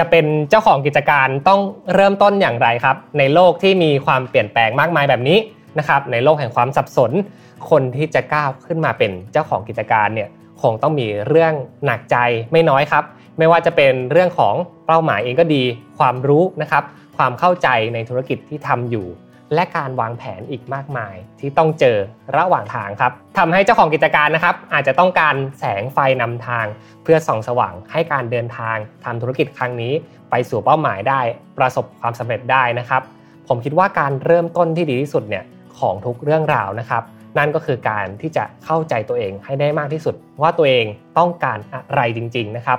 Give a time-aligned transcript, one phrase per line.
[0.00, 1.60] จะเป็นเจ้าของกิจการต้อง
[1.94, 5.38] เริ่มต้นอย่างไรครับ ในโลกที่มีความเปลี่ยนแปลงมากมายแบบนี้
[5.78, 7.12] นะครับในโลกแห่งความสับสน
[7.70, 10.28] คนที่จะก้าวขึ้นมาเป็นเจ้าของกิจการเนี่ย
[10.62, 11.52] คงต้องมีเรื่อง
[11.84, 12.16] หนักใจ
[12.52, 13.04] ไม่น้อยครับ
[13.38, 14.54] ไม่ว่าจะเป็นเรื่องของ
[14.86, 15.62] เป้าหมายเองก็ดี
[15.98, 16.82] ความรู้นะครับ
[17.16, 19.06] ความเข้าใจในธุรกิจที่ทำอยู่
[19.54, 21.96] และการวางแผนอีกมากมายที่ต้องเจอ
[22.36, 26.66] ระหว่างทางครับทำให้เจ้าของกิจการนะครับ อาจจะต้องการแสงไฟนำทาง
[27.02, 29.92] เพื่อส่องสว่างให้การเดินทางทำธุรกิจครั้งนี้
[30.30, 31.20] ไปสู่เป้าหมายได้
[31.58, 33.02] ประสบความสำเร็จได้นะครับ
[33.48, 35.44] ผมคิดว่าการเริ่มต้นที่ดีที่สุดเนี่ย
[35.78, 37.02] ของทุกเรื่องราวนะครับ
[37.38, 40.84] นั่นก็คือการที่จะเข้าใจตัวเองให้ได้มากที่สุด ว่าตัวเอง
[41.18, 42.78] ต้องการอะไรจริง ๆนะครับ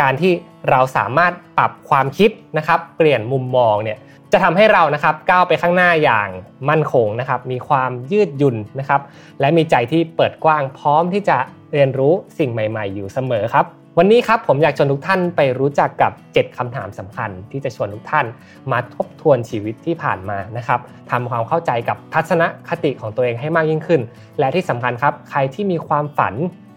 [0.00, 0.32] การที่
[0.70, 3.98] เราสามารถปรับความคิดนะครับ เปลี่ยนมุมมองเนี่ย
[4.32, 6.28] จะทำให้เรานะครับก้าวไปข้างหน้าอย่าง
[6.68, 9.00] มั่นคงนะครับมีความยืดหยุ่นนะครับ
[9.40, 11.38] และมีใจที่เปิดกว้างพร้อมที่จะ
[11.72, 13.66] เรียนรู้สิ่งใหม่ ๆ อยู่เสมอครับ
[13.98, 18.26] วันนี้ครับผมอยากชวนทุกท่านไปรู้จักกับ 7คำถามสำคัญ ที่จะชวนทุกท่าน
[18.72, 24.00] มาทบทวนชีวิตที่ผ่านมานะครับทำความเข้าใจกับทัศนคติของตัวเองให้มากยิ่งขึ้น
[24.38, 26.34] และที่สำคัญครับ ใครที่มีความฝัน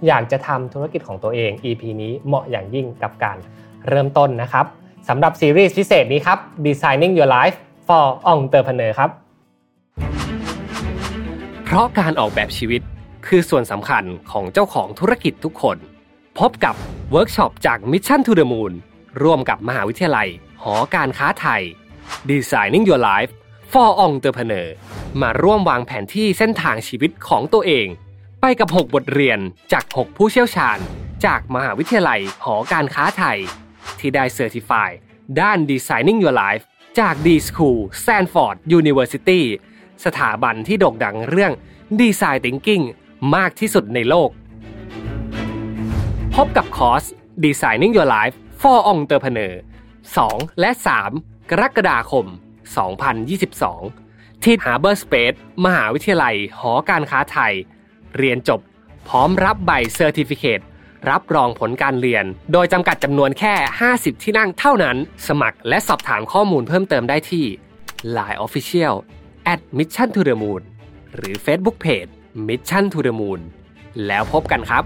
[0.07, 3.37] อยากจะทำธุรกิจของตัวเอง EP นี้เหมาะอย่างยิ่งกับการ
[3.87, 4.65] เริ่มต้นนะครับ
[5.07, 7.57] สำหรับซีรีส์พิเศษนี้ครับ Designing Your Life
[7.87, 9.09] for Entrepreneur ครับ
[11.65, 12.81] เพราะการออกแบบชีวิต
[13.27, 15.77] คือส่วนสำคัญของเจ้าของธุรกิจทุกคน
[16.39, 16.75] พบกับ
[17.11, 18.73] เวิร์กช็อปจาก Mission to the Moon
[19.23, 20.29] ร่วมกับมหาวิทยาลัย
[20.63, 21.61] หอการค้าไทย
[22.29, 23.31] Designing Your Life
[23.71, 24.67] for Entrepreneur
[25.21, 27.87] มาร่วมวางแผนที่เส้นทางชีวิตของตัวเอง
[28.41, 29.39] ไปกับ 6 บทเรียน
[29.73, 30.77] จาก 6 ผู้เชี่ยวชาญ
[31.25, 33.37] จากมหาวิทยาลัยหอการค้าไทย
[33.99, 34.89] ที่ได้เซอร์ติฟาย
[35.41, 36.63] ด้าน Designing Your Life
[36.99, 39.41] จาก D School Stanford University
[40.05, 41.53] สถาบันที่โด่งดังเรื่อง
[41.99, 42.83] Design Thinking
[43.35, 44.29] มากที่สุดในโลก
[46.35, 47.03] พบกับคอร์ส
[47.43, 49.53] Designing Your Life for Entrepreneur
[50.07, 50.71] 2 และ
[51.11, 52.25] 3 กรกฎาคม
[53.15, 57.53] 2022 ที่ Harbor Space มหาวิทยาลัยหอการค้าไทย
[58.17, 58.59] เรียนจบ
[59.07, 60.59] พร้อมรับใบเซอร์ติฟิเคต
[61.09, 63.53] รับรองผลการเรียน โดยจำกัดจำนวนแค่
[63.89, 64.97] 50 ที่นั่งเท่านั้น
[65.27, 67.45] สมัครและสอบถามข้อมูลเพิ่มเติมได้ที่
[68.15, 68.95] Line Official
[69.53, 70.61] at Mission to the Moon
[71.15, 72.11] หรือ Facebook Page
[72.47, 73.39] Mission to the Moon
[74.07, 74.83] แล้วพบกันครับ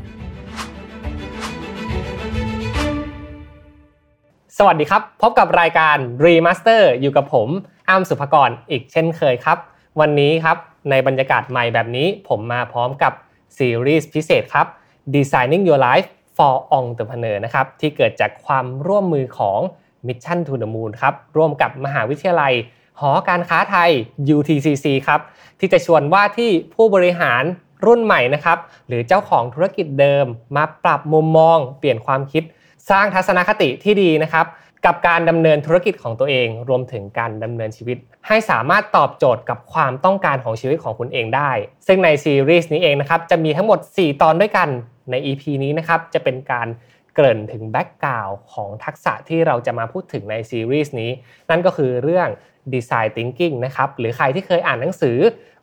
[4.57, 7.49] สวัสดีครับ พบกับรายการ Remaster อยู่กับผม
[7.89, 9.57] อ้ำสุภกรอีกเช่นเคยครับ
[9.99, 10.57] วันนี้ครับ
[10.89, 13.13] ในบรรยากาศใหม่แบบนี้ ผมมาพร้อมกับ
[13.57, 14.67] ซีรีส์พิเศษครับ
[15.13, 16.07] Designing Your Life
[16.37, 19.59] for Entrepreneur นะครับที่เกิดจากความร่วมมือของ
[20.07, 22.53] Mission to the Moon ครับร่วมกับมหาวิทยาลัย
[22.99, 23.91] หอการค้าไทย
[24.35, 25.19] UTCC ครับ
[25.59, 27.43] ที่จะชวนว่าที่ผู้บริหาร
[27.85, 28.57] รุ่นใหม่นะครับ
[28.87, 32.43] หรือเจ้าของธุรกิจเดิม มาปรับมุมมอง เปลี่ยนความคิด
[32.89, 34.45] สร้างทัศนคติที่ดีนะครับ
[34.85, 41.51] กับการดำเนินธุรกิจของตัวเอง รวมถึงการดำเนินชีวิต ให้สามารถตอบโจทย์กับความต้องการของชีวิตของคุณเองได้
[41.87, 44.69] ซึ่งในซีรีส์นี้เองนะครับจะมีทั้งหมด 4 ตอนด้วยกัน
[45.11, 46.67] ใน EP นี้นะครับจะเป็นการ
[47.13, 51.11] เกริ่นถึงแบ็กกราวของทักษะที่เราจะมาพูดถึงในซีรีส์นี้
[51.49, 52.27] นั่นก็คือเรื่อง
[52.73, 55.17] Design Thinking นะครับหรือใครที่เคยอ่านหนังสือ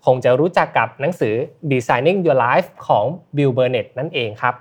[0.07, 1.35] คงจะรู้จักกับหนังสือ
[1.73, 3.05] Designing Your Life ของ
[3.37, 4.55] Bill Burnett นั่นเองครับ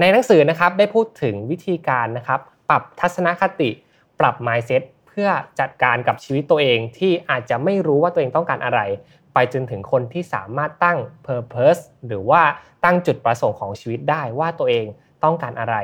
[0.00, 3.70] ในหนังสือนะครับได้พูดถึงวิธีการนะครับปรับทัศนคติ
[4.20, 5.28] ปรับ mindset เพื่อ
[5.60, 8.80] จัดการกับชีวิตตัวเองที่อาจจะไม่รู้ว่าตัวเองต้องการอะไร
[9.40, 12.42] ไปจนถึงคนที่สามารถตั้ง purpose หรือว่า
[12.84, 14.86] ตั้งจุดประสงค์ของชีวิตได้ว่าตัวเอง
[15.24, 15.76] ต้องการอะไร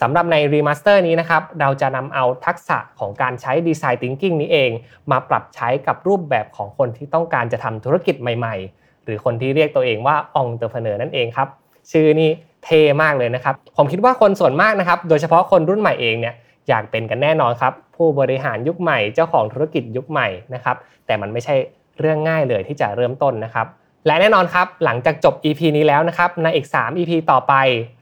[0.00, 4.70] สำหรับใน Remaster นี้นะครับ เราจะนำเอาทักษะของการใช้ Design Thinking นี้เอง
[5.10, 11.48] มาปรับใช้กับรูปแบบของคนที่ต้องการจะทำธุรกิจใหม่ ๆ หรือคนที่เรียกตัวเองว่า Entrepreneur นั่นเองครับ
[11.90, 12.30] ชื่อนี้
[12.64, 16.34] เท่มากเลยนะครับ ผมคิดว่าคนส่วนมากนะครับ โดยเฉพาะคนรุ่นใหม่เองเนี่ย
[16.68, 20.76] อยากเป็นกันแน่นอนครับ ผู้บริหารยุคใหม่เจ้าของธุรกิจยุคใหม่นะครับ
[21.06, 21.54] แต่มันไม่ใช่
[21.98, 23.66] เรื่องง่ายเลยที่จะเริ่มต้นนะครับ
[24.06, 27.54] และแน่นอนครับหลังจากจบ EP นี้แล้วนะครับในอีก 3 EP ต่อไป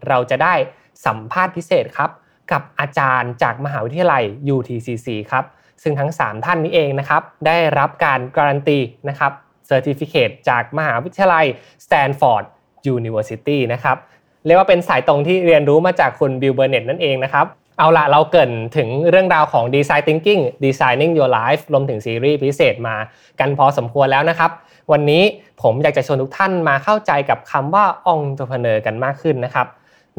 [0.09, 0.55] เราจะได้
[1.07, 2.11] สัมภาษณ์พิเศษครับ
[2.53, 4.25] กับอาจารย์จากมหาวิทยาลัย
[4.55, 5.45] UTCC ครับ
[5.83, 8.79] ซึ่งทั้ง 3 ท่านนี้เองนะครับได้รับการการันตี
[9.09, 9.33] นะครับ
[9.67, 11.47] certificate จากมหาวิทยาลัย
[11.85, 12.45] Stanford
[12.95, 13.97] University นะครับ
[14.47, 17.47] เรียกว่าเป็นสายตรงที่เรียนรู้มาจากคุณ Bill Burnett นั่นเองนะครับ
[17.79, 22.97] เอาละเราเกริ่นถึงเรื่องราวของ Design Thinking Designing Your Life รวมถึงซีรีส์พิเศษมา
[23.41, 24.51] กันพอสมควรแล้วนะครับ
[24.93, 25.23] วันนี้
[25.63, 27.85] ผมอยากจะชวนทุกท่านมาเข้าใจกับคำว่า
[28.15, 29.67] Entrepreneur กันมากขึ้นนะครับ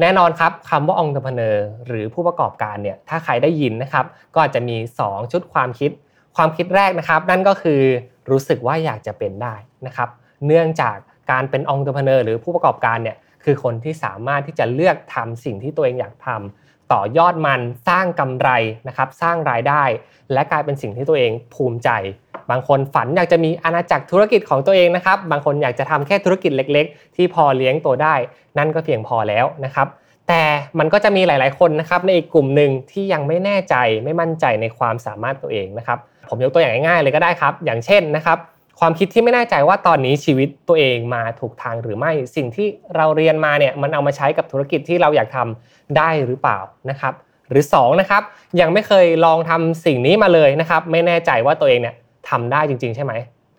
[0.00, 1.56] แน่นอนครับคำว่า Entrepreneur
[1.86, 4.76] หรือผู้ประกอบการเนี่ยถ้าใครได้ยินนะครับ ก็อาจจะมี
[5.06, 5.90] 2 ชุดความคิด
[6.36, 7.80] ความคิดแรกนะครับ นั่นก็คือ
[8.30, 9.54] รู้สึกว่าอยากจะเป็นได้
[9.86, 10.08] นะครับ
[10.46, 10.96] เนื่องจาก
[11.30, 18.48] การเป็น Entrepreneur หรือผู้ประกอบการเนี่ยคือคนที่สามารถที่จะเลือกทำสิ่งที่ตัวเองอยากทำ ต่อยอดมันสร้างกำไร
[18.88, 19.82] นะครับสร้างรายได้
[20.32, 21.90] และกลายเป็นสิ่งที่ตัวเองภูมิใจ
[22.50, 28.14] บางคนฝันอยากจะมีอาณาจักรธุรกิจของตัวเองนะครับบางคนอยากจะทำแค่ธุรกิจเล็ก ๆ ที่พอเลี้ยงตัวได้
[28.58, 29.88] นั่นก็เพียงพอแล้วนะครับ
[30.28, 30.42] แต่
[30.78, 33.74] มันก็จะมีหลาย ๆ คนนะครับในอีกกลุ่มหนึ่งที่ยังไม่แน่ใจ
[34.04, 35.98] ไม่มั่นใจในความสามารถตัวเองนะครับ
[36.28, 38.38] ผมยกตัวอย่างง่ายๆเลยก็ได้ครับ อย่างเช่นนะครับ
[38.78, 46.58] ความคิดที่ไม่แน่ใจว่าตอนนี้ชีวิตตัวเองมาถูกทางหรือไม่ สิ่งที่เราเรียนมาเนี่ยมันเอามาใช้กับธุรกิจที่เราอยากทำได้หรือเปล่า
[46.90, 47.14] นะครับ
[47.50, 48.22] หรือ2นะครับ
[48.60, 51.94] ยังไม่เคยลองทำสิ่งนี้มาเลยนะครับ ไม่แน่ใจว่าตัวเองเนี่ย
[52.28, 53.12] ทำได้จริง ๆ ใช่ไหม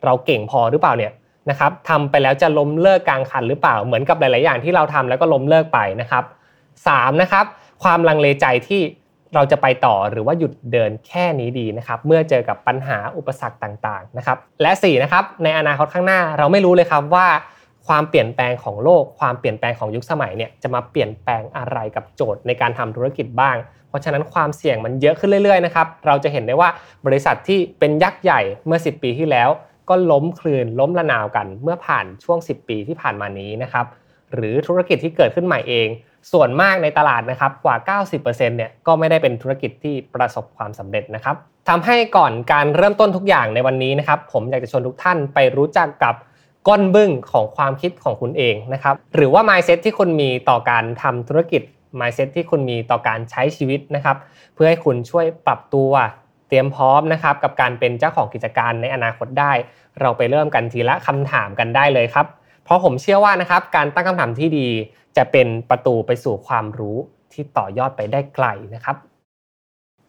[0.05, 1.11] เราเก่งพอหรือเปล่าเนี่ย
[1.49, 6.23] นะครับทำไปแล้วจะล้มเลิกกลางคันหรือเปล่า เหมือนกับหลาย ๆ อย่างที่เราทำแล้วก็ล้มเลิกไปนะครับ
[6.73, 7.45] 3นะครับ
[7.83, 8.81] ความลังเลใจที่
[9.35, 17.27] เราจะไปต่อหรือว่าหยุดเดินแค่นี้ดีนะครับเมื่อเจอกับปัญหาอุปสรรคต่างๆนะครับและ4นะครับในอนาคตข้างหน้าเราไม่รู้เลยครับว่า
[17.87, 23.55] ความเปลี่ยนแปลงของโลก ความเปลี่ยนแปลงของยุคสมัยเนี่ยจะมาเปลี่ยนแปลงอะไรกับโจทย์ในการทำธุรกิจบ้าง
[23.89, 26.69] เพราะฉะนั้นความเสี่ยงมันเยอะขึ้นเรื่อยๆนะครับเราจะเห็นได้ว่า
[27.05, 29.49] บริษัทที่เป็นยักษ์ใหญ่เมื่อ 10 ปีที่แล้ว
[29.89, 33.85] ก็ล้มคลืนล้มละนาวกัน เมื่อผ่านช่วง 10 ปีที่ผ่านมานี้นะครับ
[34.33, 35.87] หรือธุรกิจที่เกิดขึ้นใหม่เอง
[36.31, 41.35] ส่วนมากในตลาดนะครับกว่า 90%เนี่ยก็ไม่ได้เป็นธุรกิจที่ประสบความสำเร็จนะครับ
[41.69, 46.15] ทำให้ก่อนการเริ่มต้นทุกอย่างในวันนี้นะครับ ผมอยากจะชวนทุกท่านไปรู้จักกับ
[46.67, 51.61] ก้นบึ้งของความคิดของคุณเองนะครับ หรือว่า mindset ที่คุณมีต่อการทำธุรกิจ
[51.99, 54.17] mindset ที่คุณมีต่อการใช้ชีวิตนะครับ
[54.53, 55.91] เพื่อให้คุณช่วยปรับตัว
[56.47, 59.51] เตรียมพร้อมนะครับ กับการเป็นเจ้าของกิจการในอนาคตได้
[60.01, 62.25] เราไปเริ่มกันทีละคำถามกันได้เลยครับ
[62.69, 64.67] เพราะผมเชื่อว่านะครับการตั้งคำถามที่ดี
[65.17, 66.97] จะเป็นประตูไปสู่ความรู้
[67.33, 68.45] ที่ต่อยอดไปได้ไกล
[68.75, 68.95] นะครับ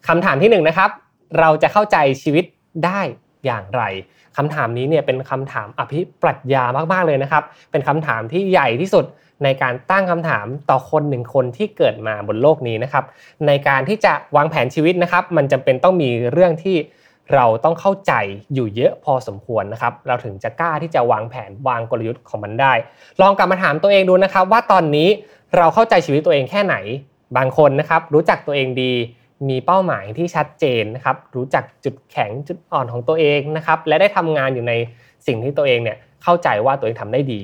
[0.08, 0.90] คำถามที่1นนะครับ
[1.38, 2.44] เราจะเข้าใจชีวิต
[2.84, 3.00] ได้
[3.44, 3.82] อย่างไร
[4.36, 9.04] คำถามนี้เนี่ยเป็นคำถามอภิปรัชญามากๆเลยนะครับ เป็นคำถามที่ใหญ่ที่สุด
[9.44, 13.04] ในการตั้งคำถามต่อคนหนึ่งคนที่เกิดมาบนโลกนี้นะครับ
[13.46, 16.76] ในการที่จะวางแผนชีวิตนะครับ มันจำเป็นต้องมีเรื่องที่
[17.34, 18.12] เราต้องเข้าใจ
[18.54, 22.72] อยู่เยอะพอสมควรนะครับ เราถึงจะกล้าที่จะวางแผนวางกลยุทธ์ของมันได้
[23.20, 25.08] ลองกลับมาถามตัวเองดูนะครับ ว่าตอนนี้
[25.56, 26.76] เราเข้าใจชีวิตตัวเองแค่ไหน
[27.36, 28.92] บางคนนะครับรู้จักตัวเองดี
[29.48, 34.72] มีเป้าหมายที่ชัดเจนนะครับ รู้จักจุดแข็งจุดอ่อนของตัวเองนะครับ และได้ทำงานอยู่ใน
[35.26, 37.42] สิ่งที่ตัวเองเนี่ยเข้าใจว่าตัวเองทำได้ดี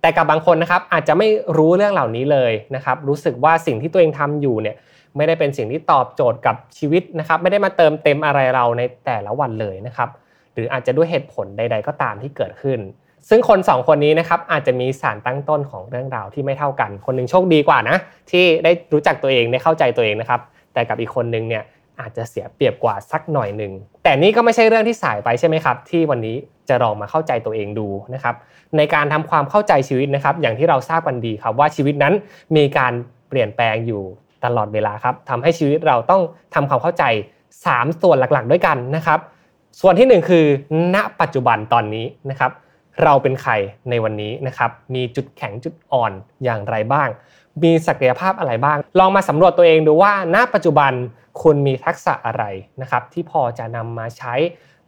[0.00, 4.76] แต่กับบางคนนะครับอาจจะไม่รู้เรื่องเหล่านี้เลยนะครับ รู้สึกว่าสิ่งที่ตัวเองทำอยู่เนี่ย
[5.16, 10.08] ไม่ได้เป็นสิ่งที่ตอบโจทย์กับชีวิตนะครับ ไม่ได้มาเติมเต็มอะไรเราในแต่ละวันเลยนะครับ
[10.54, 12.80] หรืออาจจะด้วยเหตุผลใด ๆ ก็ตามที่เกิดขึ้น
[13.28, 17.96] ซึ่งคน 2 คนนี้นะครับอาจจะมีสารตั้งต้นของเรื่องราวที่ไม่เท่ากัน คนหนึ่งโชคดีกว่านะ
[18.30, 20.40] ที่ได้รู้จักตัวเองได้เข้าใจตัวเองนะครับ
[20.72, 21.62] แต่กับอีกคนนึงเนี่ย
[22.00, 23.72] อาจจะเสียเปรียบกว่าสักหน่อยหนึ่ง
[24.04, 26.36] แต่นี่ก็ไม่ใช่เรื่องที่สายไปใช่ไหมครับ ที่วันนี้
[26.68, 28.34] จะลองมาเข้าใจตัวเองดูนะครับ
[28.76, 32.14] ในการทำความเข้าใจชีวิตนะครับ อย่างที่เราทราบกันดีครับว่าชีวิตนั้น
[32.56, 32.92] มีการ
[33.28, 34.02] เปลี่ยนแปลงอยู่
[34.44, 36.22] ตลอดเวลาครับทำให้ชีวิตเราต้อง
[36.54, 37.04] ทำความเข้าใจ
[37.52, 39.18] 3 ส่วนหลักๆ ด้วยกันนะครับ
[39.80, 40.44] ส่วนที่ 1 คือ
[40.94, 42.52] ณปัจจุบันตอนนี้นะครับ
[43.02, 43.52] เราเป็นใคร
[43.90, 46.12] ในวันนี้นะครับ มีจุดแข็งจุดอ่อน
[46.44, 47.08] อย่างไรบ้าง
[47.62, 50.92] มีศักยภาพอะไรบ้าง ลองมาสำรวจตัวเองดูว่า ณปัจจุบัน
[51.42, 52.44] คุณมีทักษะอะไร
[52.80, 54.34] นะครับ ที่พอจะนำมาใช้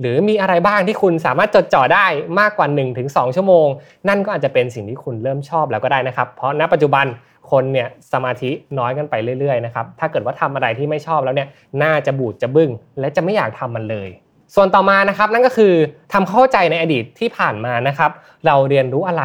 [0.00, 2.06] หรือมีอะไรบ้างที่คุณสามารถจดจ่อได้
[2.40, 2.66] มากกว่า
[3.02, 3.66] 1-2 ชั่วโมง
[4.08, 7.06] นั่นก็อาจจะเป็นสิ่งที่คุณเริ่มชอบแล้วก็ได้นะครับ เพราะณปัจจุบัน
[7.50, 11.48] คนเนี่ยสมาธิน้อยกันไปเรื่อยๆนะครับถ้าเกิดว่าทำอะไรที่ไม่ชอบแล้วเนี่ย
[11.82, 12.70] น่าจะบูดจะบึ้ง
[13.00, 14.08] และจะไม่อยากทำมันเลย
[14.54, 15.72] ส่วนต่อมานะครับนั่นก็คือ
[16.12, 18.10] ทำเข้าใจในอดีตที่ผ่านมานะครับ
[18.46, 19.24] เราเรียนรู้อะไร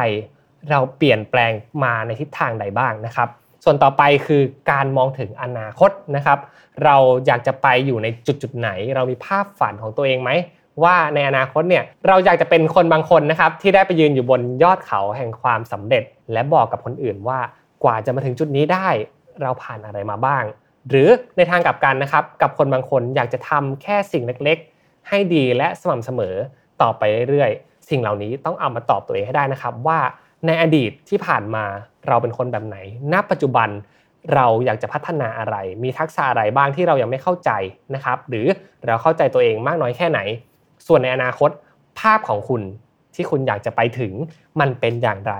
[0.70, 1.52] เราเปลี่ยนแปลง
[1.84, 3.28] มาในทิศทางใดบ้างนะครับ
[3.64, 6.38] ส่วนต่อไปคือการมองถึงอนาคตนะครับ
[6.84, 10.30] เราอยากจะไปอยู่ในจุดจุดไหน เรามีภาพฝันของตัวเองไหม
[10.84, 17.38] ว่าในอนาคตเนี่ยเราอยากจะเป็นคนบางคนนะครับที่ได้ไปยืนอยู่บนยอดเขาแห่งความสำเร็จ และบอกกับคนอื่นว่า
[17.84, 18.88] กว่าจะมาถึงจุดนี้ได้
[19.42, 20.44] เราผ่านอะไรมาบ้าง
[20.88, 26.34] หรือในทางกลับกันนะครับกับคนบางคนอยากจะทำแค่สิ่งเล็กๆ ให้ดีและสม่ำเสมอ
[26.82, 29.98] ต่อไปเรื่อยๆ สิ่งเหล่านี้ต้องเอามาตอบตัวเองให้ได้นะครับว่า
[30.46, 31.64] ในอดีตที่ผ่านมา
[32.08, 32.76] เราเป็นคนแบบไหน
[33.12, 33.68] ณ ปัจจุบัน
[34.34, 37.50] เราอยากจะพัฒนาอะไร มีทักษะอะไรบ้างที่เรายังไม่เข้าใจ
[37.94, 38.46] นะครับ หรือ
[38.86, 40.20] เราเข้าใจตัวเองมากน้อยแค่ไหน
[40.86, 41.50] ส่วนในอนาคต
[42.00, 42.62] ภาพของคุณ
[43.14, 44.12] ที่คุณอยากจะไปถึง
[44.60, 45.34] มันเป็นอย่างไร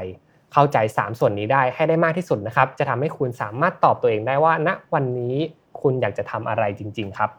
[0.52, 5.36] เข้าใจ 3 ส่วนนี้ได้ให้ได้มากที่สุดนะครับ จะทำให้คุณสามารถตอบตัวเองได้ว่าณวันนี้
[5.80, 7.30] คุณอยากจะทำอะไรจริง ๆ ครับ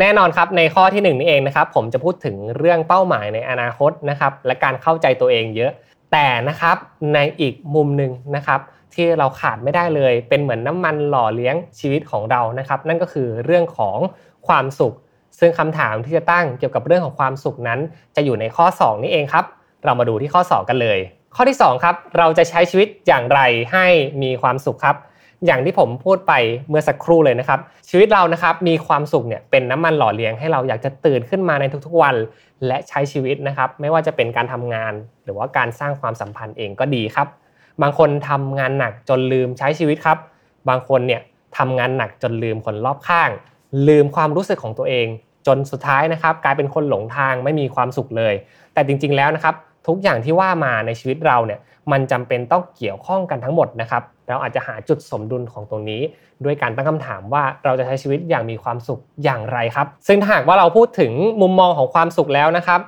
[0.00, 5.70] แน่นอนครับในข้อที่1นี่เองนะครับ ผมจะพูดถึงเรื่องเป้าหมายในอนาคตนะครับ และการเข้าใจตัวเองเยอะ
[6.12, 6.76] แต่นะครับ
[7.14, 8.60] ในอีกมุมหนึ่งนะครับ
[8.94, 13.98] ที่เราขาดไม่ได้เลย เป็นเหมือนน้ำมันหล่อเลี้ยงชีวิตของเรานะครับ นั่นก็คือเรื่องของ
[14.46, 14.94] ความสุข
[15.38, 17.80] ซึ่งคำถามที่จะตั้งเกี่ยวกับเรื่องของความสุขนั้น
[18.16, 19.44] จะอยู่ในข้อ 2 นี่เองครับ
[19.84, 20.98] เรามาดูที่ข้อ 2 กันเลย
[21.36, 23.40] ข้อที่2ครับเราจะใช้ชีวิตอย่างไร
[23.72, 23.86] ให้
[24.22, 24.96] มีความสุขครับ
[25.46, 26.32] อย่างที่ผมพูดไป
[26.68, 27.60] เมื่อสักครู่เลยนะครับ
[27.90, 32.16] ชีวิตเรานะครับมีความสุขเนี่ยเป็นน้ำมันหล่อเลี้ยงให้เราอยากจะตื่นขึ้นมาในทุกๆวัน
[32.66, 34.92] และใช้ชีวิตนะครับ ไม่ว่าจะเป็นการทำงาน
[35.24, 37.28] หรือว่าการสร้างความสัมพันธ์เองก็ดีครับ
[37.82, 40.18] บางคนทำงานหนักจนลืมใช้ชีวิตครับ
[40.68, 41.20] บางคนเนี่ย
[41.58, 43.30] ทำงานหนักจนลืมคนรอบข้าง
[43.88, 45.06] ลืมความรู้สึกของตัวเอง
[45.46, 48.34] จนสุดท้ายนะครับ กลายเป็นคนหลงทางไม่มีความสุขเลย
[48.74, 49.54] แต่จริง ๆแล้วนะครับ
[49.86, 51.60] ทุกอย่างที่ว่ามาในชีวิตเราเนี่ย
[51.92, 56.02] มันจำเป็นต้องเกี่ยวข้องกันทั้งหมดนะครับเราอาจจะหาจุดสมดุลของตรงนี้
[56.44, 61.12] ด้วยการตั้งคำถามว่าเราจะใช้ชีวิตอย่างมีความสุขอย่างไรครับ ซึ่งถ้าหากว่าเราพูดถึง
[61.42, 62.80] มุมมองของความสุขแล้วนะครับ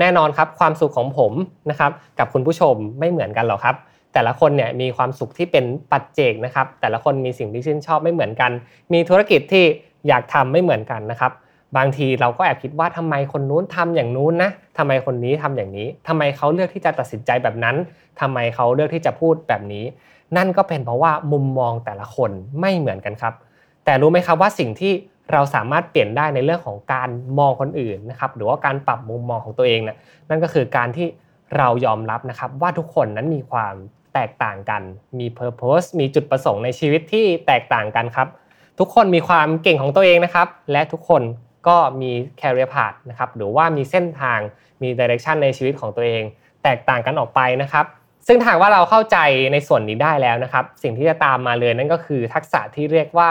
[0.00, 1.32] แน่นอนครับความสุขของผม
[1.70, 3.76] นะครับกับคุณผู้ชมไม่เหมือนกันหรอกครับ
[4.14, 8.50] แต่ละคนเนี่ยมีความสุขที่เป็นปัจเจกนะครับ แต่ละคนมีสิ่งที่ชื่นชอบไม่เหมือนกัน
[8.92, 9.64] มีธุรกิจที่
[10.08, 11.32] อยากทำไม่เหมือนกันนะครับ
[11.76, 17.76] บางทีเราก็แอบคิดว่าทำไมคนนู้นทำอย่างนู้นนะทำไมคนนี้ทำอย่างนี้ทำไมเขาเลือกที่จะตัดสินใจแบบนั้น
[18.20, 19.84] ทำไมเขาเลือกที่จะพูดแบบนี้
[20.36, 23.34] นั่นก็เป็นเพราะว่ามุมมองแต่ละคนไม่เหมือนกันครับ
[23.84, 24.92] แต่รู้ไหมครับว่าสิ่งที่
[25.32, 29.96] เราสามารถเปลี่ยนได้ในเรื่องของการมองคนอื่นนะครับ หรือว่าการปรับมุมมองของตัวเองนะ
[30.30, 31.06] นั่นก็คือการที่
[31.56, 33.74] เรายอมรับนะครับ ว่าทุกคนนั้นมีความ
[34.14, 34.82] แตกต่างกัน
[35.18, 38.28] มี purpose มีจุดประสงค์ในชีวิตที่แตกต่างกันครับ
[38.78, 41.22] ทุกคนมีความเก่งของตัวเองนะครับ และทุกคน
[41.68, 44.38] ก็มี career path นะครับหรือว่ามีเส้นทาง
[44.82, 46.22] มี direction ในชีวิตของตัวเอง
[46.62, 47.84] แตกต่างกันออกไปนะครับ
[48.26, 49.18] ซึ่งถ้าว่าเราเข้าใจ
[49.52, 53.30] ในส่วนนี้ได้แล้วนะครับ สิ่งที่จะตามมาเลยนั่นก็คือทักษะที่เรียกว่า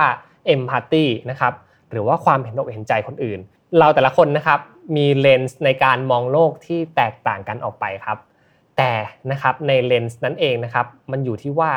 [0.54, 1.54] empathy นะครับ
[1.92, 3.40] หรือว่าความเห็นอกเห็นใจคนอื่น
[3.80, 4.60] เราแต่ละคนนะครับ
[4.96, 8.18] มีเลนส์ในการมองโลกที่แตกต่างกันออกไปครับ
[8.78, 8.92] แต่
[9.32, 11.72] นะครับในเลนส์นั้นเองนะครับ มันอยู่ที่ว่า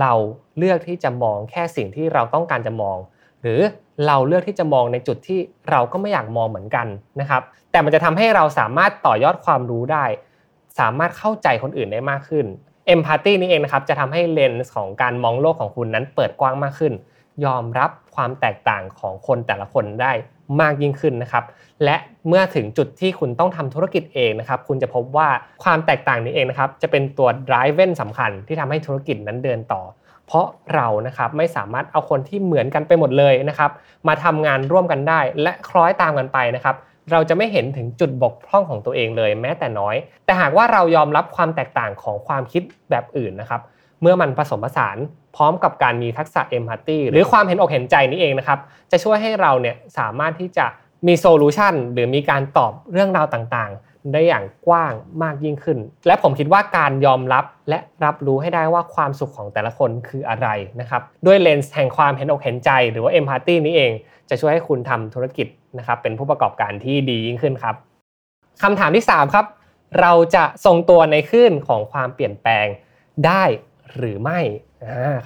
[0.00, 0.12] เรา
[0.58, 2.98] เลือกที่จะมองแค่สิ่งที่เราต้องการจะมอง
[3.42, 3.60] หรือ
[4.06, 5.38] เราเลือกที่จะมองในจุดที่
[5.70, 6.86] เราก็ไม่อยากมองเหมือนกัน
[7.20, 10.04] นะครับ แต่มันจะทำให้เราสามารถต่อยอดความรู้ได้
[10.78, 12.46] สามารถเข้าใจคนอื่นได้มากขึ้น
[12.86, 16.92] เอมพัตตีนี่เองนะครับจะทำให้เลนส์ของการมองโลกของคุณนั้นเปิดกว้างมากขึ้น
[17.44, 20.12] ยอมรับความแตกต่างของคนแต่ละคนได้
[20.60, 21.44] มากยิ่งขึ้นนะครับ
[21.84, 21.96] และ
[22.28, 25.28] เมื่อถึงจุดที่คุณต้องทำธุรกิจเองนะครับ คุณจะพบว่า
[25.64, 29.82] ความแตกต่างนี้เองนะครับ จะเป็นตัว driver สำคัญที่ทำให้ธุรกิจนั้นเดินต่อ
[30.26, 33.70] เพราะเรานะครับไม่สามารถเอาคนที่เหมือนกันไปหมดเลยนะครับ
[34.08, 36.76] มาทำงานร่วมกันได้ และคล้อยตามกันไปนะครับ
[37.10, 43.60] เราจะไม่เห็นถึงจุดบกพร่องของตัวเองเลย แม้แต่น้อย แต่หากว่าเรายอมรับความแตกต่างของความคิดแบบอื่นนะครับ
[44.02, 44.96] เมื่อมันผสมผสาน
[45.36, 48.58] พร้อมกับการมีทักษะเอมพัตตีหรือความเห็นอกเห็นใจนี้เองนะครับ
[48.90, 50.66] จะช่วยให้เราเนี่ยสามารถที่จะ
[51.06, 54.92] มีโซลูชันหรือมีการตอบเรื่องราวต่างๆ ได้อย่างกว้าง
[55.22, 60.48] มากยิ่งขึ้น และผมคิดว่าการยอมรับและรับรู้ให้ได้ว่าความสุขของแต่ละคนคืออะไร
[60.80, 63.92] นะครับด้วยเลนส์แห่งความเห็นอกเห็นใจ หรือว่าเอมพัตตีนี้เอง
[64.30, 65.46] จะช่วยให้คุณทำธุรกิจ
[65.78, 67.74] นะครับเป็นผู้ประกอบการที่ดียิ่งขึ้นครับ
[68.62, 69.46] คำถามที่ 3 ครับ
[70.00, 72.66] เราจะทรงตัวในคลื่นของความเปลี่ยนแปลง
[73.26, 73.44] ได้
[73.96, 74.40] หรือไม่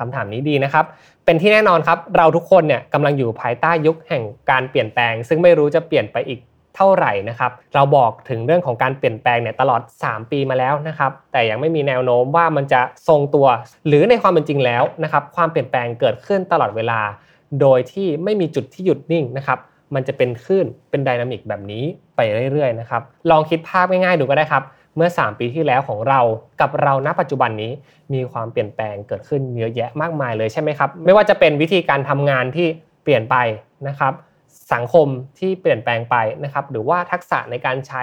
[0.00, 0.84] คำถามนี้ดีนะครับ
[1.24, 6.40] เป็นที่แน่นอนครับ เราทุกคนเนี่ยกำลังอยู่ภายใต้ยุคแห่งการเปลี่ยนแปลง ซึ่งไม่รู้จะเปลี่ยนไปอีก
[6.76, 13.46] เท่าไหร่นะครับ เราบอกถึงเรื่องของการเปลี่ยนแปลงเนี่ยตลอด 3 ปีมาแล้วนะครับ แต่ยังไม่มีแนวโน้มว่ามันจะทรงตัว
[13.86, 17.00] หรือในความเป็นจริงแล้วนะครับ ความเปลี่ยนแปลงเกิดขึ้นตลอดเวลา
[17.60, 19.58] โดยที่ไม่มีจุดที่หยุดนิ่งนะครับ
[19.94, 21.84] มันจะเป็นคลื่น เป็นดินามิกแบบนี้
[22.16, 22.20] ไป
[22.52, 24.62] เรื่อยๆนะครับ ลองคิดภาพง่ายๆดูก็ได้ครับ
[24.96, 26.20] เมื่อ 3 ปีที่แล้วของเรา
[26.60, 27.72] กับเราณปัจจุบันนี้
[28.14, 32.66] มีความเปลี่ยนแปลงเกิดขึ้นเยอะแยะมากมายเลยใช่ไหมครับ ไม่ว่าจะเป็นวิธีการทำงานที่
[33.02, 33.36] เปลี่ยนไป
[33.88, 34.12] นะครับ
[34.72, 35.08] สังคม
[35.38, 38.02] ที่เปลี่ยนแปลงไปนะครับหรือว่าทักษะในการใช้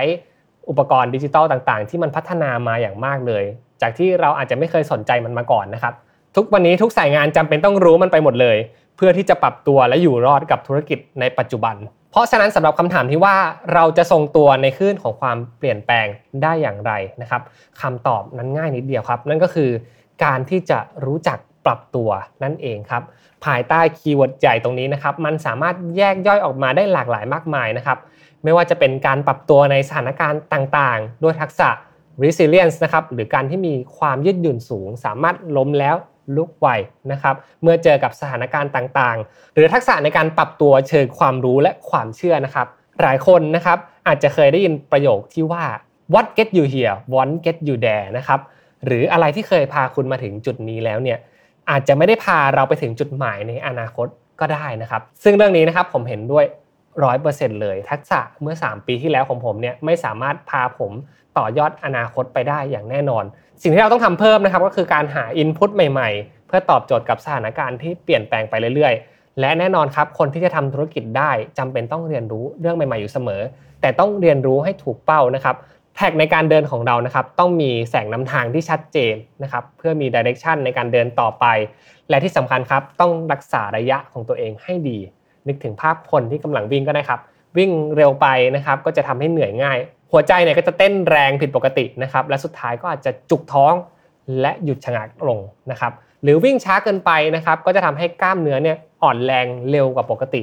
[0.70, 3.44] อุปกรณ์ดิจิตอลต่างๆ ที่มันพัฒนามาอย่างมากเลย
[3.82, 5.94] จากที่เราอาจจะไม่เคยสนใจมันมาก่อนนะครับ
[6.36, 8.58] ทุกวันนี้ทุกสายงานจำเป็นต้องรู้มันไปหมดเลย
[8.98, 11.76] เพื่อที่จะปรับตัวและอยู่รอดกับธุรกิจในปัจจุบัน
[12.12, 13.36] เพราะฉะนั้นสำหรับคำถามที่ว่า
[13.74, 16.08] เราจะทรงตัวในคลื่นของความเปลี่ยนแปลง
[16.44, 16.92] ได้อย่างไร
[17.22, 17.42] นะครับ
[17.82, 19.70] คำตอบนั้นง่ายนิดเดียวครับ นั่นก็คือ
[20.26, 22.10] การที่จะรู้จัก ปรับตัว
[22.44, 23.04] นั่นเองครับ
[23.46, 27.98] ภายใต้คีย์เวิร์ดใหญ่ตรงนี้นะครับมันสามารถแยกย่อยออกมาได้หลากหลายมากมายนะครับ
[28.44, 31.70] ไม่ว่าจะเป็นการปรับตัวในสถานการณ์ต่างๆ ด้วยทักษะ
[32.24, 35.96] resilience นะครับหรือการที่มีความยืดหยุ่นสูง สามารถล้มแล้ว
[36.36, 36.68] ลุกไหว
[37.12, 42.68] นะครับเมื่อเจอกับสถานการณ์ต่างๆ หรือทักษะในการปรับตัวเชิงความรู้และความเชื่อนะครับ
[43.02, 43.78] หลายคนนะครับ
[44.08, 45.64] อาจจะเคยได้ยินประโยคที่ว่า
[46.14, 48.40] what get you here won't get you there นะครับ
[48.86, 51.20] หรืออะไรที่เคยพาคุณมาถึงจุดนี้แล้วเนี่ย
[51.70, 54.08] อาจจะไม่ได้พาเราไปถึงจุดหมายในอนาคต
[54.40, 56.46] ก็ได้นะครับ ซึ่งเรื่องนี้นะครับผมเห็นด้วย
[57.04, 60.92] ร้อยเปอร์เซ็นต์เลยทักษะเมื่อ 3 ปีที่แล้วของผมเนี่ยไม่สามารถพาผม
[61.38, 63.24] ต่อยอดอนาคตไปได้อย่างแน่นอน
[63.62, 73.42] สิ่งที่เราต้องทำเพิ่มนะครับก็คือการหาอินพุตใหม่ๆ เพื่อตอบโจทย์กับสถานการณ์ที่เปลี่ยนแปลงไปเรื่อยๆ และแน่นอนครับคนที่จะทำธุรกิจได้จำเป็นต้องเรียนรู้เรื่องใหม่ๆอยู่เสมอ
[73.82, 75.56] แต่ต้องเรียนรู้ให้ถูกเป้านะครับ
[75.96, 81.46] แท็กในการเดินของเรานะครับต้องมีแสงนำทางที่ชัดเจนนะครับเพื่อมีดิเรกชันในการเดินต่อไป
[82.10, 84.98] และที่สำคัญครับต้องรักษาระยะของตัวเองให้ดี
[85.48, 87.20] นึกถึงภาพคนที่กำลังวิ่งก็ได้ครับ
[87.58, 89.78] วิ่งเร็วไปนะครับก็จะทำให้เหนื่อยง่าย
[90.12, 93.74] หัวใจเนี่ยก็จะเต้นแรงผิดปกตินะครับและสุดท้ายก็อาจจะจุกท้อง
[94.42, 95.40] และหยุดชะงักลง
[95.72, 95.92] นะครับ
[96.24, 100.42] หรือวิ่งช้าเกินไปนะครับก็จะทำให้กล้ามเนื้อเนี่ยอ่อนแรงเร็วกว่าปกติ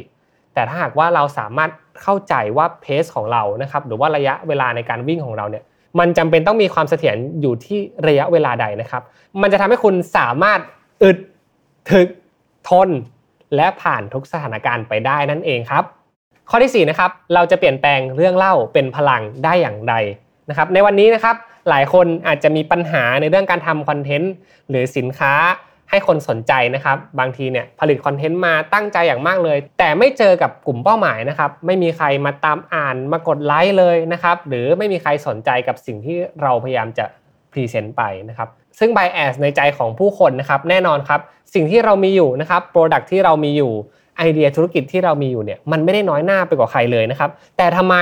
[0.54, 1.70] แต่ถ้าหากว่าเราสามารถ
[2.02, 5.64] เข้าใจว่าเพสของเรานะครับหรือว่าระยะเวลาในการวิ่งของเราเนี่ย
[5.98, 7.78] มันจำเป็นต้องมีความเสถียรอยู่ที่
[8.08, 9.02] ระยะเวลาใดนะครับ
[9.42, 10.60] มันจะทำให้คุณสามารถ
[11.02, 11.18] อึด
[11.90, 12.08] ถึก
[12.68, 12.88] ทน
[13.56, 15.84] และผ่านทุกสถานการณ์ไปได้นั่นเองครับ
[16.50, 19.94] ข้อที่4นะครับเราจะเปลี่ยนแปลงเรื่องเล่าเป็นพลังได้อย่างไร
[20.48, 21.36] นะครับในวันนี้นะครับ
[21.68, 24.32] หลายคนอาจจะมีปัญหาในเรื่องการทำคอนเทนต์
[24.70, 25.32] หรือสินค้า
[25.90, 37.04] ให้คนสนใจนะครับ บางทีเนี่ยผลิตคอนเทนต์มาตั้งใจอย่างมากเลย แต่ไม่เจอกับกลุ่มเป้าหมายนะครับไม่มีใครมาตามอ่านมากดไลค์เลยนะครับหรือไม่มีใครสนใจกับสิ่งที่เราพยายามจะ
[37.52, 41.20] present ไปนะครับซึ่ง bias ในใจของผู้คนนะครับแน่นอนครับ
[41.54, 43.72] สิ่งที่เรามีอยู่นะครับ Product ที่เรามีอยู่
[44.18, 47.96] ไอเดียธุรกิจที่เรามีอยู่เนี่ยมันไม่ได้น้อยหน้าไปกว่าใครเลยนะครับแต่ทำไม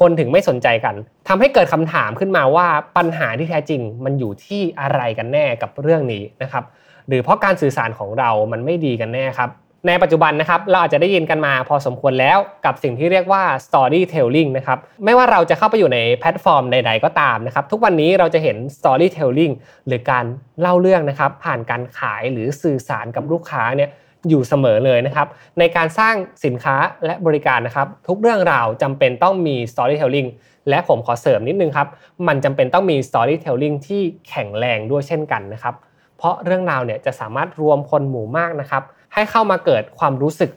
[0.00, 0.94] คนถึงไม่สนใจกัน
[1.28, 6.64] ทำให้เกิดคำถามขึ้นมาว่าปัญหาที่แท้จริงมันอยู่ที่อะไรกันแน่กับเรื่องนี้นะครับ
[7.08, 9.50] หรือเพราะการสื่อสารของเรามันไม่ดีกันแน่ครับ
[9.88, 19.54] ในปัจจุบันนะครับเราอาจจะได้ยินกันมาพอสมควรแล้วกับสิ่งที่เรียกว่า storytelling นะครับไม่ว่าเราจะเข้าไปอยู่ในแพลตฟอร์มใด ๆ ก็ตามนะครับทุกวันนี้เราจะเห็น storytelling
[19.86, 20.24] หรือการ
[20.60, 23.90] เล่าเรื่องนะครับผ่านการขายหรือสื่อสารกับลูกค้าเนี่ย
[24.28, 25.26] อยู่เสมอเลยนะครับ
[25.58, 30.28] ในการสร้างสินค้าและบริการนะครับทุกเรื่องราวจำเป็นต้องมี storytelling
[30.68, 31.88] และผมขอเสริมนิดนึงครับ
[32.28, 35.74] มันจำเป็นต้องมี storytelling ที่แข็งแรงด้วยเช่นกันนะครับ
[36.18, 38.82] เพราะเรื่องราวเนี่ยจะสามารถรวมคนหมู่มากนะครับ
[39.14, 40.50] ให้เข้ามาเกิดความรู้สึก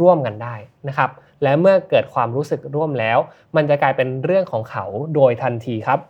[0.00, 0.54] ร่วมกันได้
[0.88, 1.10] นะครับ
[1.42, 3.18] และเมื่อเกิดความรู้สึกร่วมแล้ว
[3.56, 6.00] มันจะกลายเป็นเรื่องของเขาโดยทันทีครับ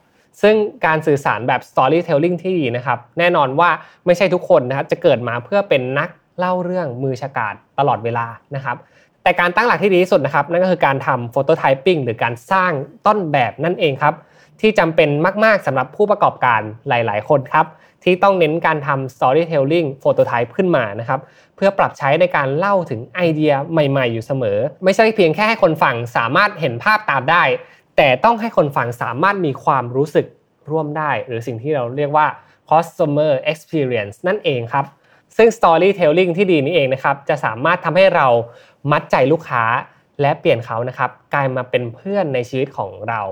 [0.42, 0.54] ซึ่ง
[0.86, 3.70] การสื่อสารแบบ storytelling ที่ดีนะครับ แน่นอนว่า
[4.06, 8.76] ไม่ใช่ทุกคนนะครับจะเกิดมาเพื่อเป็นนักเล่าเรื่องมือฉกาจตลอดเวลานะครับ
[9.22, 12.72] แต่การตั้งหลักที่ดีที่สุดนะครับ นั่นก็คือการทำโฟโตไทปิ้งหรือการสร้าง
[13.06, 14.14] ต้นแบบนั่นเองครับ
[14.60, 15.08] ที่จำเป็น
[15.44, 17.66] มาก ๆสำหรับผู้ประกอบการหลาย ๆ คนครับ
[18.04, 21.20] ที่ต้องเน้นการทำ storytelling phototype ขึ้นมานะครับ
[21.56, 27.42] เพื่อปรับใช้ในการเล่าถึงไอเดียใหม่ๆ อยู่เสมอ ไม่ใช่เพียงแค่ให้คนฟังสามารถเห็นภาพตามได้
[27.96, 30.26] แต่ต้องให้คนฟังสามารถมีความรู้สึก
[30.70, 32.26] ร่วมได้ หรือสิ่งที่เราเรียกว่า
[32.70, 34.86] customer experience นั่นเองครับ
[35.36, 38.26] ซึ่ง storytelling ที่ดีนี้เองนะครับจะสามารถทำให้เรา
[38.90, 39.64] มัดใจลูกค้า
[40.20, 43.22] และเปลี่ยนเขานะครับกลายมาเป็นเพื่อนในชีวิตของเรา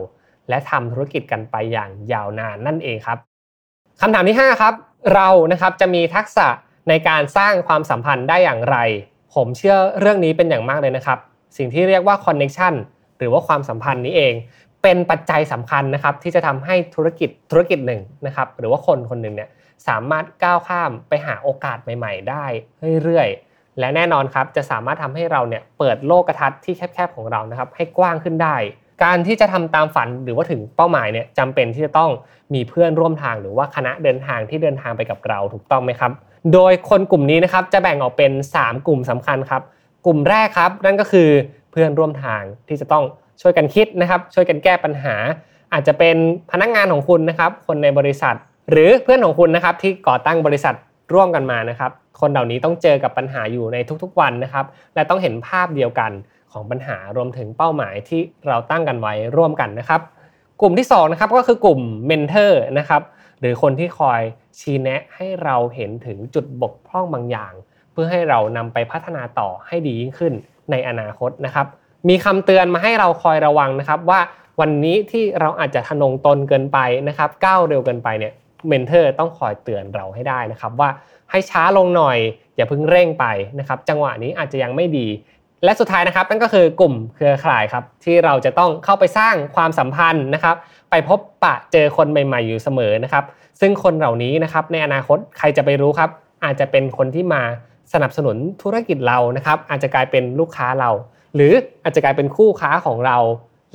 [0.48, 3.18] และทำธุรกิจกันไปอย่างยาวนานนั่นเองครับ
[4.02, 4.74] คำถามที่ 5 ครับ
[5.14, 6.46] เรานะครับจะมีทักษะ
[6.88, 8.76] ในการสร้างความสัมพันธ์ได้อย่างไร
[9.34, 11.18] ผมเชื่อเรื่องนี้เป็นอย่างมากเลยนะครับ
[11.56, 12.74] สิ่งที่เรียกว่าคอนเน็ชัน
[13.18, 14.34] หรือว่าความสัมพันธ์นี้เอง
[14.82, 19.48] เป็นปัจจัยสำคัญนะครับที่จะทำให้ธุรกิจธุรกิจหนึ่งนะครับหรือว่าคนคนหนึ่งเนี่ย
[19.88, 22.44] สามารถก้าวข้ามไปหาโอกาสใหม่ ๆ ได้
[23.02, 28.56] เรื่อยๆและแน่นอนครับจะสามารถทำให้เราเนี่ยเปิดโลกทัศน์ที่แคบๆของเรานะครับให้กว้างขึ้นได้
[29.04, 32.10] การที่จะทำตามฝันหรือว่าถึงเป้าหมายเนี่ยจำเป็นที่จะต้อง
[32.54, 36.12] มีเพื่อนร่วมทางหรือว่าคณะเดินทางที่เดินทางไปกับเราถูกต้องไหมครับ
[36.54, 39.62] โดยคนกลุ่มนี้นะครับจะแบ่งออกเป็น 3 กลุ่มสำคัญครับ
[40.06, 41.28] กลุ่มแรกครับ นั่นก็คือ
[41.72, 43.04] เพื่อนร่วมทางที่จะต้อง
[43.42, 45.14] ช่วยกันคิดนะครับ ช่วยกันแก้ปัญหา
[45.72, 46.16] อาจจะเป็น
[46.50, 48.36] พนักงานของคุณนะครับ คนในบริษัท
[48.70, 50.74] หรือเพื่อนของคุณนะครับที่ก่อตั้งบริษัท
[51.14, 56.10] ร่วมกันมานะครับ คนเหล่านี้ต้องเจอกับปัญหาอยู่ในทุกๆวันนะครับ และต้องเห็นภาพเดียวกัน
[56.52, 60.00] ของปัญหารวมถึงเป้าหมายที่เราตั้งกันไว้ร่วมกันนะครับ
[60.60, 63.02] กลุ่มที่2นะครับก็คือกลุ่ม mentor นะครับ
[63.40, 64.20] หรือคนที่คอย
[64.58, 67.52] ชี้แนะให้เราเห็นถึงจุดบกพร่องบางอย่าง
[67.92, 70.32] เพื่อให้เรานำไปพัฒนาต่อให้ดียิ่งขึ้น
[70.70, 71.66] ในอนาคตนะครับ
[72.08, 74.20] มีคำเตือนมาให้เราคอยระวังนะครับว่า
[74.60, 78.32] วันนี้ที่เราอาจจะทะนงตนเกินไปนะครับก้าวเร็วเกินไปเนี่ย
[78.68, 80.90] mentor ต้องคอยเตือนเราให้ได้นะครับว่า
[81.30, 82.18] ให้ช้าลงหน่อย
[82.56, 83.26] อย่าเพิ่งเร่งไป
[83.58, 85.06] นะครับจังหวะนี้อาจจะยังไม่ดี
[85.64, 90.56] และสุดท้ายนะครับนั่นก็คือกลุ่มเครือข่ายครับที่เราจะต้องเข้าไปสร้างความสัมพันธ์นะครับ
[90.90, 93.24] ไปพบปะเจอคนใหม่ ๆ อยู่เสมอนะครับ
[93.60, 96.10] ซึ่งคนเหล่านี้นะครับในอนาคตใครจะไปรู้ครับ
[96.44, 97.42] อาจจะเป็นคนที่มา
[97.92, 100.90] สนับสนุนธุรกิจเรานะครับ อาจจะกลายเป็นลูกค้าเรา
[101.34, 103.18] หรืออาจจะกลายเป็นคู่ค้าของเรา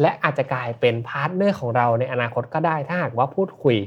[0.02, 3.78] และอาจจะกลายเป็นพาร์ทเนอร์ของเราในอนาคตก็ได้ ถ้าหากว่าพูดคุย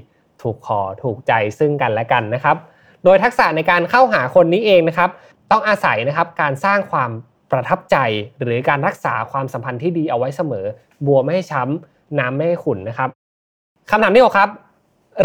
[0.42, 2.56] ถูกคอถูกใจซึ่งกันและกันนะครับ
[3.04, 5.10] โดยทักษะในการเข้าหาคนนี้เองนะครับ
[5.50, 7.10] ต้องอาศัยนะครับการสร้างความ
[7.52, 7.96] ประทับใจ
[8.42, 10.66] หรือการรักษาความสัมพันธ์ที่ดีเอาไว้เสมอ
[11.06, 13.08] บัวไม่ให้ช้ำน้ำไม่ให้ขุ่นนะครับ
[13.90, 14.50] คำถามที่หกครับ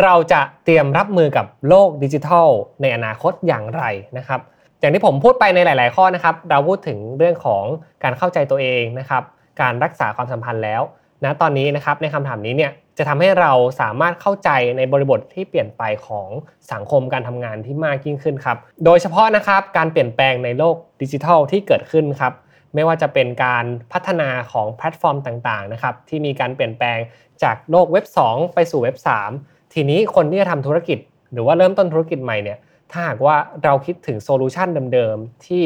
[0.03, 2.49] เราจะเตรียมรับมือกับโลกดิจิทัล
[2.81, 3.83] ในอนาคตอย่างไร
[4.17, 4.39] นะครับ
[4.79, 7.63] อย่างที่ผมพูดไปในหลาย ๆ ข้อนะครับ เราพูดถึงเรื่องของ
[8.03, 9.23] การเข้าใจตัวเองนะครับ
[9.61, 10.81] การรักษาความสัมพันธ์แล้ว
[11.23, 16.29] ณตอนนี้นะครับในคำถามนี้เนี่ยจะทำให้เราสามารถเข้าใจในบริบทที่เปลี่ยนไปของ
[16.71, 22.33] สังคมการทำงานที่มากยิ่งขึ้นครับ โดยเฉพาะนะครับการเปลี่ยนแปลงในโลกดิจิทัลที่เกิดขึ้นครับ
[22.75, 26.97] ไม่ว่าจะเป็นการพัฒนาของแพลตฟอร์มต่างๆนะครับที่มีการเปลี่ยนแปลง
[27.43, 28.97] จากโลกเว็บ 2 ไปสู่เว็บ
[29.35, 30.99] 3 ทีนี้คนที่จะทำธุรกิจ
[31.33, 32.57] หรือว่าเริ่มต้นธุรกิจใหม่เนี่ย
[32.91, 35.63] ถ้าหากว่าเราคิดถึงโซลูชันเดิมๆที่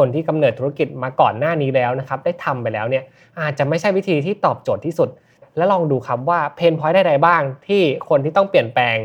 [0.00, 3.04] คนที่กำเนิดธุรกิจมาก่อนหน้านี้แล้วนะครับ ได้ทำไปแล้วเนี่ย
[3.40, 5.08] อาจจะไม่ใช่วิธีที่ตอบโจทย์ที่สุด
[5.56, 8.96] และลองดูครับว่า pain point ใดๆบ้าง ที่คนที่ต้องเปลี่ยนแปลง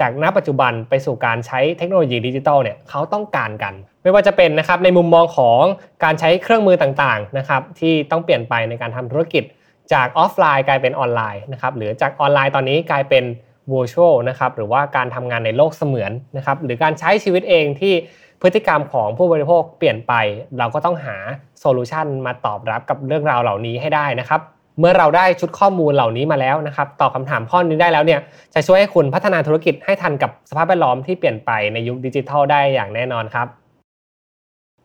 [0.00, 5.62] จากณปัจจุบันไปสู่การใช้เทคโนโลยีดิจิทัลเนี่ยเขาต้องการกัน ไม่ว่าจะเป็นนะครับในมุมมองของ
[6.04, 9.44] การใช้เครื่องมือต่างๆนะครับที่ต้องเปลี่ยนไปในการทำธุรกิจ
[9.92, 13.24] จากออฟไลน์กลายเป็นออนไลน์นะครับหรือจากออนไลน์ตอนนี้กลายเป็น
[13.72, 17.94] virtual นะครับหรือว่าการทำงานในโลกเสมือนนะครับหรือการใช้ชีวิตเองที่
[18.42, 20.12] พฤติกรรมของผู้บริโภคเปลี่ยนไป
[20.58, 21.16] เราก็ต้องหา
[21.60, 24.40] โซลูชันมาตอบรับกับเรื่องราวเหล่านี้ให้ได้นะครับ
[24.80, 28.20] เมื่อเราได้ชุดข้อมูลเหล่านี้มาแล้วนะครับตอบคำถามข้อนี้ได้แล้วเนี่ย
[28.54, 33.46] จะช่วยให้คุณพัฒนาธุรกิจให้ทันกับสภาพแวดล้อมที่เปลี่ยนไปในยุคดิจิทัลได้อย่างแน่นอนครับ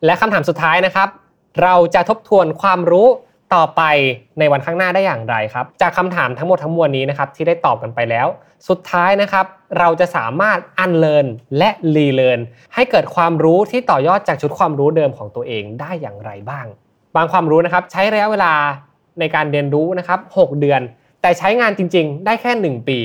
[0.04, 1.08] และคำถามสุดท้ายนะครับ
[1.62, 3.08] เราจะทบทวนความรู้
[3.54, 3.82] ต่อไป
[4.38, 8.26] ในวันข้างหน้าได้อย่างไรครับ จากคำถามทั้งหมดทั้งมวลนี้นะครับที่ได้ตอบกันไปแล้ว
[8.68, 9.46] สุดท้ายนะครับ
[9.78, 11.26] เราจะสามารถ unlearn
[11.58, 12.40] และรีเลิร์น
[12.74, 16.66] ให้เกิดความรู้ที่ต่อยอดจากชุดความรู้เดิมของตัวเองได้อย่างไรบ้าง
[17.16, 18.52] บางความรู้นะครับใช้ระยะเวลา
[19.20, 20.80] ในการเรียนรู้นะครับ6เดือน
[21.22, 22.98] แต่ใช้งานจริง ๆ ได้แค่ 1 ปี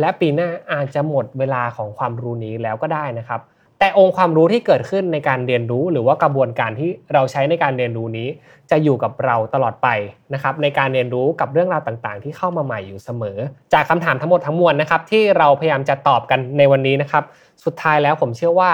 [0.00, 3.42] และปีหน้าอาจจะหมดเวลาของความรู้นี้แล้วก็ได้นะครับ
[3.78, 8.28] แต่องค์ความรู้ที่เกิดขึ้นในการเรียนรู้หรือว่ากระบวนการที่เราใช้ในการเรียนรู้นี้
[8.70, 9.88] จะอยู่กับเราตลอดไป
[10.34, 13.38] นะครับในการเรียนรู้กับเรื่องราวต่างๆ ที่เข้ามาใหม่อยู่เสมอ
[13.72, 17.24] จากคำถามทั้งหมดทั้งมวลนะครับที่เราพยายามจะตอบกันในวันนี้นะครับ
[17.64, 18.72] สุดท้ายแล้วผมเชื่อว่า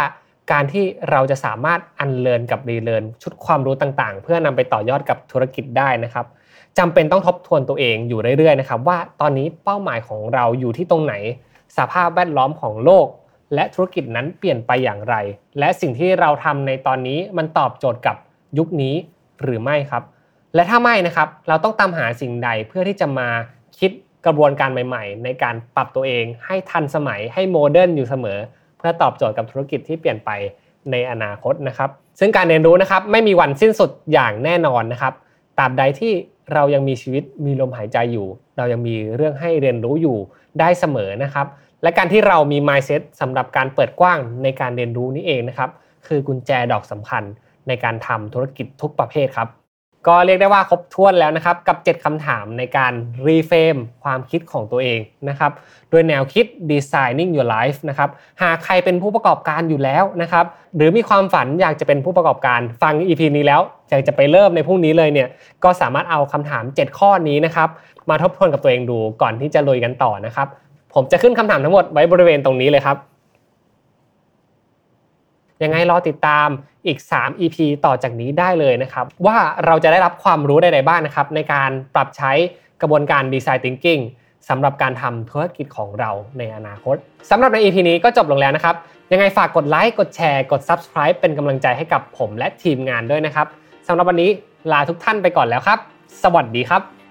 [0.52, 6.26] การที่เราจะสามารถอันเลินกับรีเลินชุดความรู้ต่างๆ เพื่อนำไปต่อยอดกับธุรกิจได้นะครับ
[6.78, 11.14] จำเป็นต้องทบทวนตัวเองอยู่เรื่อยๆนะครับว่าตอนนี้เป้าหมายของเราอยู่ที่ตรงไหน
[11.76, 13.06] สภาพแวดล้อมของโลก
[13.54, 15.14] และธุรกิจนั้นเปลี่ยนไปอย่างไร
[15.58, 18.16] และสิ่งที่เราทำในตอนนี้มันตอบโจทย์กับ
[18.58, 18.94] ยุคนี้
[19.44, 20.02] หรือไม่ครับ
[20.54, 23.28] และถ้าไม่นะครับ เราต้องตามหาสิ่งใดเพื่อที่จะมา
[23.78, 23.90] คิด
[24.26, 28.38] กระบวนการใหม่ ๆ ในการปรับตัวเองให้ทันสมัยให้โมเดิร์นอยู่เสมอ
[28.78, 30.30] เพื่อตอบโจทย์กับธุรกิจที่เปลี่ยนไป
[30.90, 35.14] ในอนาคตนะครับ ซึ่งการเรียนรู้นะครับไม่มีวันสิ้นสุดอย่างแน่นอนนะครับ
[35.58, 36.12] ตราบใดที่
[36.52, 38.26] เรายังมีชีวิตมีลมหายใจอยู่
[38.56, 40.18] เรายังมีเรื่องให้เรียนรู้อยู่
[40.60, 41.46] ได้เสมอนะครับ
[41.82, 45.70] และการที่เรามี mindset สำหรับการเปิดกว้างในการเรียนรู้นี่เองนะครับ
[46.06, 47.22] คือกุญแจดอกสำคัญ
[47.68, 49.48] ในการทำธุรกิจทุกประเภทครับ
[50.08, 52.92] ก็เรียกได้ว่าครบถ้วนแล้วนะครับ กับ 7คำถามในการ
[53.26, 55.52] รีเฟรมความคิดของตัวเองนะครับ
[55.90, 58.10] โดยแนวคิด designing your life นะครับ
[58.42, 60.44] หากใครเป็นผู้ประกอบการอยู่แล้วนะครับ
[60.76, 65.28] หรือมีความฝันอยากจะเป็นผู้ประกอบการฟัง EP นี้แล้วอยากจะไปเริ่มในพรุ่งนี้เลยเนี่ย
[65.64, 67.68] ก็สามารถเอาคำถาม 7 ข้อนี้นะครับ
[68.10, 70.48] มาทบทวนกับตัวเองดูก่อนที่จะลุยกันต่อนะครับ
[70.94, 72.96] ผมจะขึ้นคำถามทั้งหมดไว้บริเวณตรงนี้เลยครับ
[75.62, 76.48] ยังไงรอติดตาม
[76.86, 82.32] อีก 3 EP ต่อจากนี้ได้เลยนะครับ ว่าเราจะได้รับความรู้ใดๆบ้างนะครับ ในการปรับใช้
[82.80, 84.02] กระบวนการ Design Thinking
[84.48, 86.96] สำหรับการทำธุรกิจของเราในอนาคต
[87.30, 88.74] สำหรับใน EP นี้ก็จบลงแล้วนะครับ
[89.12, 93.46] ยังไงฝากกดไลค์กดแชร์กด Subscribe เป็นกำลังใจให้กับผมและทีมงานด้วยนะครับ
[93.86, 94.30] สำหรับวันนี้
[94.72, 95.78] ลาทุกท่านไปก่อนแล้วครับ
[96.22, 97.01] สวัสดีครับ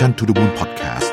[0.00, 1.10] Mission to the Moon Podcast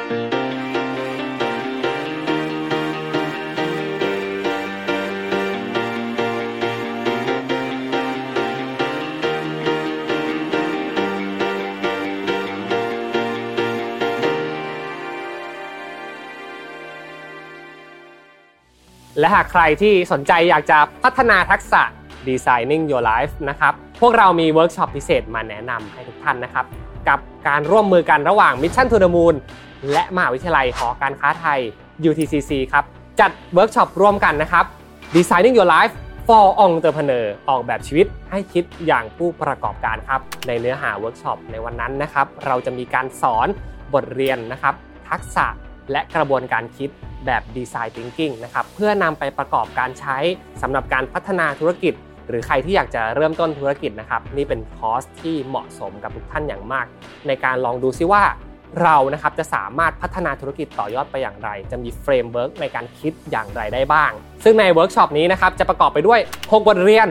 [19.20, 21.82] และหากใครที่สนใจอยากจะพัฒนาทักษะ
[22.28, 26.68] Designing Your Life นะครับ พวกเรามีเวิร์กช็อปพิเศษมาแนะนำให้ทุกท่านนะครับ
[27.48, 29.36] การร่วมมือกันระหว่าง Mission to the Moon
[29.92, 31.60] และมหาวิทยาลัยหอการค้าไทย
[32.10, 32.84] UTCC ครับ
[33.20, 34.66] จัดเวิร์กช็อปร่วมกันนะครับ
[35.16, 35.94] Designing Your Life
[36.28, 43.48] for Entrepreneur ออกแบบชีวิตให้คิดอย่างผู้ประกอบการครับ ในเนื้อหาเวิร์กช็อปในวันนั้นนะครับ เราจะมีการสอน
[43.94, 44.76] บทเรียนนะครับ
[45.10, 45.46] ทักษะ
[45.92, 46.90] และกระบวนการคิด
[47.26, 50.18] แบบ Design Thinking นะครับ เพื่อนำไปประกอบการใช้
[50.62, 51.94] สำหรับการพัฒนาธุรกิจ
[52.28, 56.86] หรือใครที่อยากจะเริ่มต้นธุรกิจนะครับ นี่เป็นคอร์สที่เหมาะสมกับทุกท่านอย่างมาก
[57.28, 58.24] ในการลองดูซิว่า
[58.84, 64.12] เรานะครับจะสามารถพัฒนาธุรกิจต่อยอดไปอย่างไร จะมี framework ในการคิดอย่างไรได้บ้าง
[64.44, 67.08] ซึ่งในเวิร์กช็อปนี้นะครับจะประกอบไปด้วย 6 บทเรียน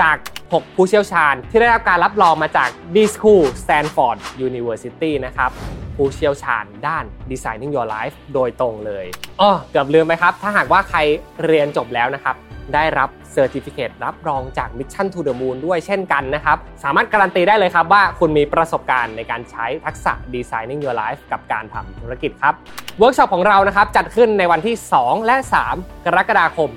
[0.00, 0.16] จาก
[0.48, 5.50] 6 ผู้เชี่ยวชาญ ที่ได้รับการรับรองมาจาก D School Stanford University นะครับ
[5.96, 9.06] ผู้เชี่ยวชาญด้าน Designing Your Life โดยตรงเลย
[9.40, 10.98] อ๋อเกือบลืมไปครับ ถ้าหากว่าใคร
[11.44, 12.36] เรียนจบแล้วนะครับ
[12.74, 22.54] ได้รับ certificate รับรองจาก Mission to the Moon ด้วยเช่นกันนะครับ สามารถการันตีได้เลยครับว่าคุณมีประสบการณ์ในการใช้ทักษะ Designing Your Life กับการทำธุรกิจครับ
[22.98, 25.36] เวิร์กช็อปของเรานะครับจัดขึ้นในวันที่ 2 และ
[25.70, 26.70] 3 กรกฎาคม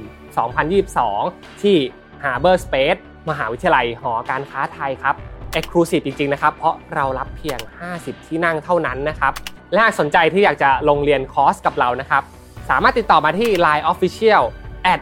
[0.78, 1.78] 2022 ที่
[2.24, 3.00] Harbor Space
[3.30, 5.16] มหาวิทยาลัยหอการค้าไทยครับ
[5.58, 7.60] Exclusive จริงๆนะครับ เพราะเรารับเพียง
[7.94, 9.34] 50 ที่นั่งเท่านั้นนะครับ
[9.72, 12.24] และหากสนใจที่อยากจะลงเรียนคอร์สกับเรานะครับ
[12.70, 14.44] สามารถติดต่อมาที่ Line Official
[14.94, 15.02] at